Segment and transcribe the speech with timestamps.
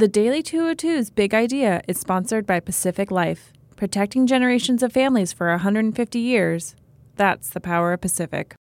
[0.00, 5.50] The Daily 202's Big Idea is sponsored by Pacific Life, protecting generations of families for
[5.50, 6.74] 150 years.
[7.16, 8.54] That's the power of Pacific.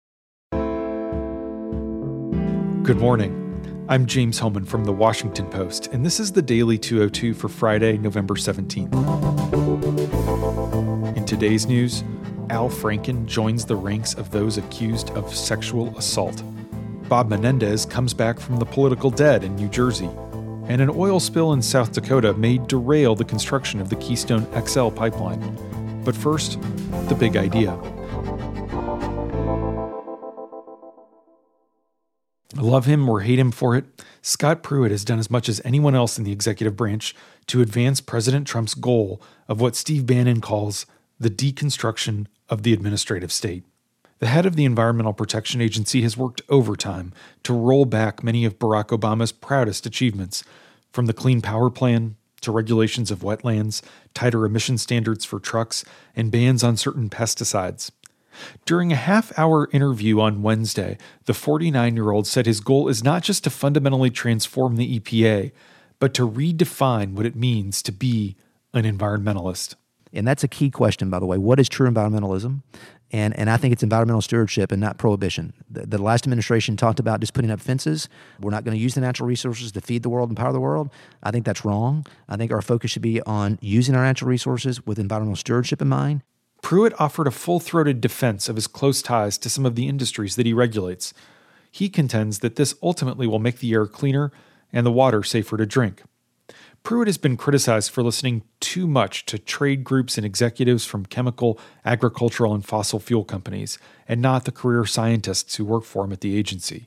[2.82, 3.84] Good morning.
[3.86, 7.98] I'm James Hohmann from The Washington Post, and this is the Daily 202 for Friday,
[7.98, 8.94] November 17th.
[11.18, 12.02] In today's news,
[12.48, 16.42] Al Franken joins the ranks of those accused of sexual assault.
[17.10, 20.08] Bob Menendez comes back from the political dead in New Jersey.
[20.68, 24.88] And an oil spill in South Dakota may derail the construction of the Keystone XL
[24.88, 25.56] pipeline.
[26.04, 26.60] But first,
[27.08, 27.78] the big idea.
[32.56, 33.84] Love him or hate him for it,
[34.22, 37.14] Scott Pruitt has done as much as anyone else in the executive branch
[37.46, 40.84] to advance President Trump's goal of what Steve Bannon calls
[41.20, 43.64] the deconstruction of the administrative state.
[44.18, 47.12] The head of the Environmental Protection Agency has worked overtime
[47.42, 50.42] to roll back many of Barack Obama's proudest achievements,
[50.90, 53.82] from the Clean Power Plan to regulations of wetlands,
[54.14, 57.90] tighter emission standards for trucks, and bans on certain pesticides.
[58.64, 63.04] During a half hour interview on Wednesday, the 49 year old said his goal is
[63.04, 65.52] not just to fundamentally transform the EPA,
[65.98, 68.36] but to redefine what it means to be
[68.72, 69.74] an environmentalist.
[70.12, 71.38] And that's a key question, by the way.
[71.38, 72.62] What is true environmentalism?
[73.12, 75.52] And, and I think it's environmental stewardship and not prohibition.
[75.70, 78.08] The, the last administration talked about just putting up fences.
[78.40, 80.60] We're not going to use the natural resources to feed the world and power the
[80.60, 80.90] world.
[81.22, 82.06] I think that's wrong.
[82.28, 85.88] I think our focus should be on using our natural resources with environmental stewardship in
[85.88, 86.22] mind
[86.66, 90.34] Pruitt offered a full throated defense of his close ties to some of the industries
[90.34, 91.14] that he regulates.
[91.70, 94.32] He contends that this ultimately will make the air cleaner
[94.72, 96.02] and the water safer to drink.
[96.86, 101.58] Pruitt has been criticized for listening too much to trade groups and executives from chemical,
[101.84, 106.20] agricultural, and fossil fuel companies, and not the career scientists who work for him at
[106.20, 106.86] the agency.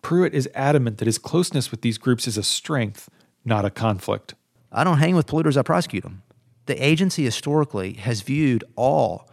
[0.00, 3.10] Pruitt is adamant that his closeness with these groups is a strength,
[3.44, 4.34] not a conflict.
[4.70, 6.22] I don't hang with polluters, I prosecute them
[6.66, 9.28] the agency historically has viewed all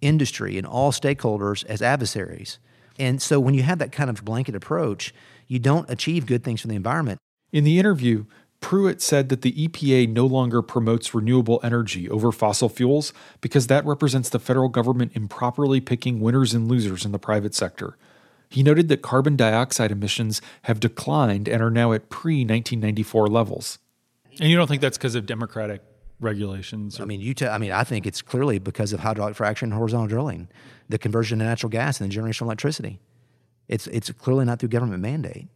[0.00, 2.58] industry and all stakeholders as adversaries.
[2.98, 5.14] And so when you have that kind of blanket approach,
[5.46, 7.18] you don't achieve good things for the environment.
[7.52, 8.24] In the interview,
[8.60, 13.84] Pruitt said that the EPA no longer promotes renewable energy over fossil fuels because that
[13.86, 17.96] represents the federal government improperly picking winners and losers in the private sector.
[18.48, 23.78] He noted that carbon dioxide emissions have declined and are now at pre 1994 levels.
[24.40, 25.82] And you don't think that's because of Democratic
[26.20, 26.98] regulations?
[26.98, 27.04] Or?
[27.04, 27.34] I mean, you.
[27.34, 30.48] T- I mean, I think it's clearly because of hydraulic fracturing and horizontal drilling,
[30.88, 33.00] the conversion to natural gas and the generation of electricity.
[33.68, 35.48] It's it's clearly not through government mandate.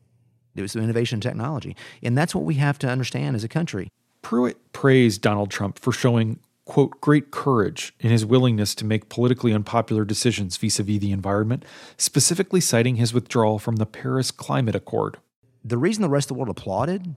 [0.54, 3.88] It was innovation and technology, and that's what we have to understand as a country.
[4.22, 9.52] Pruitt praised Donald Trump for showing quote great courage in his willingness to make politically
[9.52, 11.64] unpopular decisions vis-a-vis the environment,
[11.96, 15.18] specifically citing his withdrawal from the Paris Climate Accord.
[15.62, 17.16] The reason the rest of the world applauded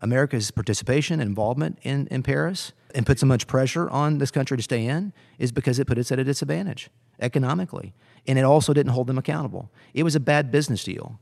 [0.00, 4.56] America's participation and involvement in, in Paris and put so much pressure on this country
[4.56, 7.94] to stay in is because it put us at a disadvantage economically.
[8.26, 9.70] And it also didn't hold them accountable.
[9.94, 11.18] It was a bad business deal.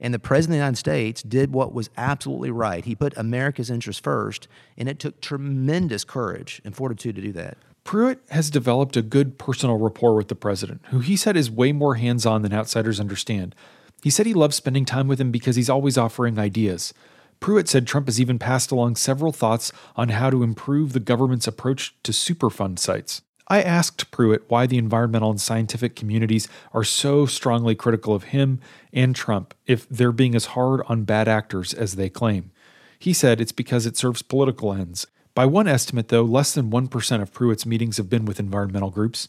[0.00, 2.84] And the President of the United States did what was absolutely right.
[2.84, 4.46] He put America's interests first,
[4.76, 7.56] and it took tremendous courage and fortitude to do that.
[7.84, 11.72] Pruitt has developed a good personal rapport with the president, who he said is way
[11.72, 13.54] more hands on than outsiders understand.
[14.02, 16.92] He said he loves spending time with him because he's always offering ideas.
[17.38, 21.46] Pruitt said Trump has even passed along several thoughts on how to improve the government's
[21.46, 23.22] approach to Superfund sites.
[23.48, 28.60] I asked Pruitt why the environmental and scientific communities are so strongly critical of him
[28.92, 32.50] and Trump if they're being as hard on bad actors as they claim.
[32.98, 35.06] He said it's because it serves political ends.
[35.34, 39.28] By one estimate, though, less than 1% of Pruitt's meetings have been with environmental groups,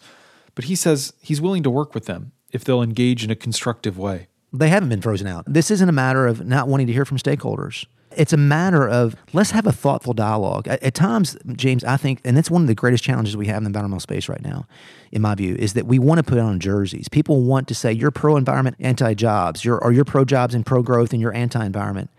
[0.56, 3.98] but he says he's willing to work with them if they'll engage in a constructive
[3.98, 4.28] way.
[4.54, 5.44] They haven't been frozen out.
[5.46, 7.86] This isn't a matter of not wanting to hear from stakeholders
[8.18, 10.68] it's a matter of let's have a thoughtful dialogue.
[10.68, 13.58] At, at, times, James, I think, and that's one of the greatest challenges we have
[13.58, 14.68] in the environmental space right now,
[15.12, 17.08] in my view, is that we want to put on jerseys.
[17.08, 20.66] People want to say you're pro environment, anti jobs, you're, or you're pro jobs and
[20.66, 22.10] pro growth, and you're anti environment.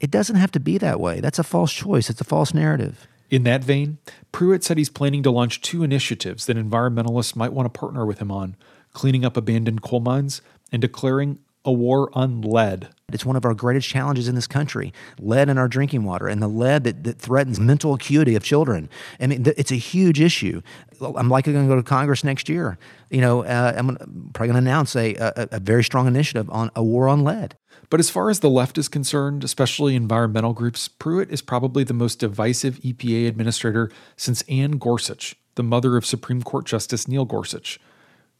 [0.00, 1.20] It doesn't have to be that way.
[1.20, 2.10] That's a false choice.
[2.10, 3.06] It's a false narrative.
[3.28, 3.98] In that vein,
[4.32, 8.18] Pruitt said he's planning to launch two initiatives that environmentalists might want to partner with
[8.18, 8.56] him on
[8.92, 10.42] cleaning up abandoned coal mines
[10.72, 12.88] and declaring a war on lead.
[13.12, 16.40] It's one of our greatest challenges in this country lead in our drinking water and
[16.40, 18.88] the lead that, that threatens mental acuity of children.
[19.18, 20.62] I mean, it's a huge issue.
[21.00, 22.78] I'm likely going to go to Congress next year.
[23.10, 23.96] You know, uh, I'm
[24.32, 27.56] probably going to announce a, a, a very strong initiative on a war on lead.
[27.90, 31.94] But as far as the left is concerned, especially environmental groups, Pruitt is probably the
[31.94, 37.80] most divisive EPA administrator since Anne Gorsuch, the mother of Supreme Court Justice Neil Gorsuch.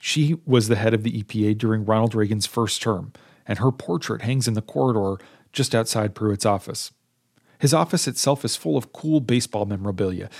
[0.03, 3.13] She was the head of the EPA during Ronald Reagan's first term,
[3.47, 6.91] and her portrait hangs in the corridor just outside Pruitt's office.
[7.59, 10.31] His office itself is full of cool baseball memorabilia.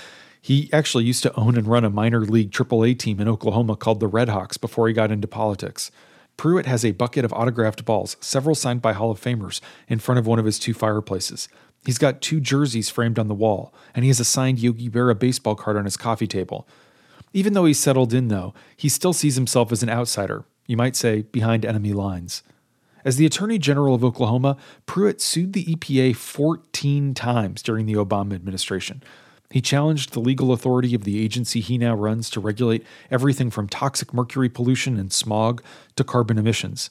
[0.41, 3.99] He actually used to own and run a minor league AAA team in Oklahoma called
[3.99, 5.91] the Redhawks before he got into politics.
[6.37, 10.17] Pruitt has a bucket of autographed balls, several signed by Hall of Famers, in front
[10.17, 11.47] of one of his two fireplaces.
[11.85, 15.17] He's got two jerseys framed on the wall, and he has a signed Yogi Berra
[15.17, 16.67] baseball card on his coffee table.
[17.33, 20.95] Even though he's settled in, though, he still sees himself as an outsider, you might
[20.95, 22.43] say behind enemy lines.
[23.03, 28.35] As the Attorney General of Oklahoma, Pruitt sued the EPA 14 times during the Obama
[28.35, 29.01] administration.
[29.49, 33.67] He challenged the legal authority of the agency he now runs to regulate everything from
[33.67, 35.63] toxic mercury pollution and smog
[35.95, 36.89] to carbon emissions.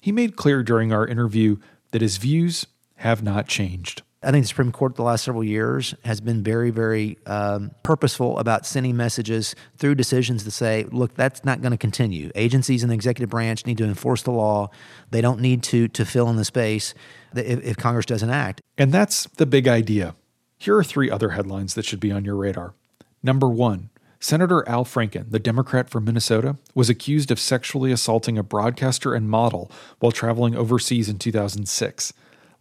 [0.00, 1.56] He made clear during our interview
[1.90, 4.02] that his views have not changed.
[4.20, 8.36] I think the Supreme Court the last several years has been very, very um, purposeful
[8.38, 12.32] about sending messages through decisions to say, look, that's not going to continue.
[12.34, 14.70] Agencies in the executive branch need to enforce the law.
[15.12, 16.94] They don't need to to fill in the space
[17.36, 18.60] if, if Congress doesn't act.
[18.76, 20.16] And that's the big idea.
[20.58, 22.74] Here are three other headlines that should be on your radar.
[23.22, 28.42] Number one, Senator Al Franken, the Democrat from Minnesota, was accused of sexually assaulting a
[28.42, 29.70] broadcaster and model
[30.00, 32.12] while traveling overseas in 2006.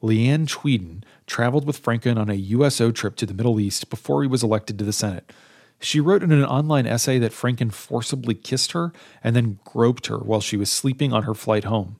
[0.01, 4.27] Leanne Tweeden traveled with Franken on a USO trip to the Middle East before he
[4.27, 5.31] was elected to the Senate.
[5.79, 8.91] She wrote in an online essay that Franken forcibly kissed her
[9.23, 11.97] and then groped her while she was sleeping on her flight home.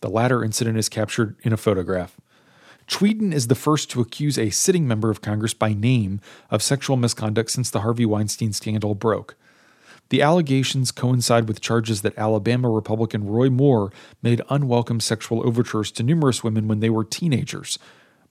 [0.00, 2.16] The latter incident is captured in a photograph.
[2.86, 6.20] Tweeden is the first to accuse a sitting member of Congress by name
[6.50, 9.36] of sexual misconduct since the Harvey Weinstein scandal broke.
[10.10, 16.02] The allegations coincide with charges that Alabama Republican Roy Moore made unwelcome sexual overtures to
[16.02, 17.78] numerous women when they were teenagers.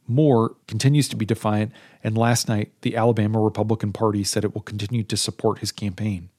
[0.08, 1.72] Moore continues to be defiant,
[2.04, 6.30] and last night the Alabama Republican Party said it will continue to support his campaign.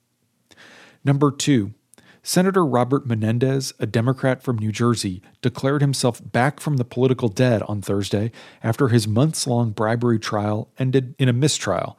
[1.05, 1.75] Number two,
[2.23, 7.63] Senator Robert Menendez, a Democrat from New Jersey, declared himself back from the political dead
[7.63, 8.33] on Thursday
[8.63, 11.99] after his months long bribery trial ended in a mistrial.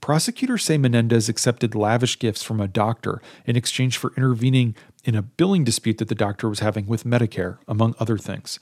[0.00, 4.74] Prosecutors say Menendez accepted lavish gifts from a doctor in exchange for intervening
[5.04, 8.58] in a billing dispute that the doctor was having with Medicare, among other things.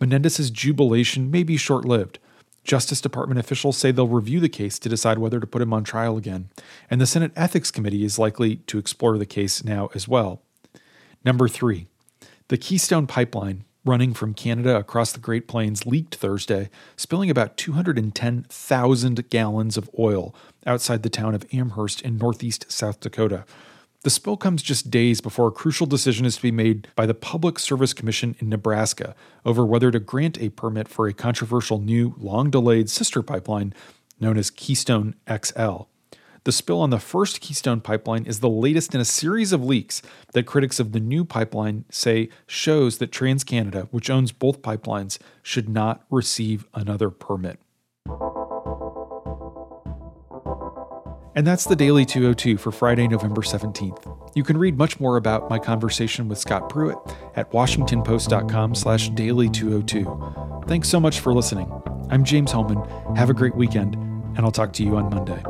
[0.00, 2.18] Menendez's jubilation may be short lived.
[2.64, 5.84] Justice Department officials say they'll review the case to decide whether to put him on
[5.84, 6.48] trial again,
[6.90, 10.42] and the Senate Ethics Committee is likely to explore the case now as well.
[11.24, 11.86] Number three,
[12.48, 19.30] the Keystone Pipeline running from Canada across the Great Plains leaked Thursday, spilling about 210,000
[19.30, 20.34] gallons of oil
[20.66, 23.44] outside the town of Amherst in northeast South Dakota.
[24.02, 27.14] The spill comes just days before a crucial decision is to be made by the
[27.14, 29.14] Public Service Commission in Nebraska
[29.44, 33.72] over whether to grant a permit for a controversial new, long delayed sister pipeline
[34.18, 35.82] known as Keystone XL.
[36.44, 40.02] The spill on the first Keystone pipeline is the latest in a series of leaks
[40.32, 45.68] that critics of the new pipeline say shows that TransCanada, which owns both pipelines, should
[45.68, 47.60] not receive another permit.
[51.34, 54.34] And that's the Daily 202 for Friday, November 17th.
[54.34, 56.98] You can read much more about my conversation with Scott Pruitt
[57.36, 60.64] at washingtonpost.com slash daily 202.
[60.66, 61.70] Thanks so much for listening.
[62.10, 62.82] I'm James Hohmann.
[63.16, 65.42] Have a great weekend, and I'll talk to you on Monday.